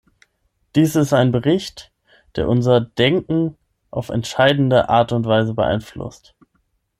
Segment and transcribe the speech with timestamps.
[0.75, 1.91] Dies ist ein Bericht,
[2.35, 3.55] der unser Denken
[3.91, 6.33] auf entscheidende Art und Weise beeinflusst.